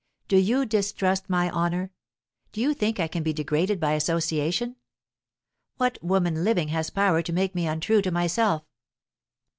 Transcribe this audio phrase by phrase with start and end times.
[0.27, 1.91] Do you distrust my honour?
[2.53, 4.77] Do you think I can be degraded by association?
[5.77, 8.63] What woman living has power to make me untrue to myself?"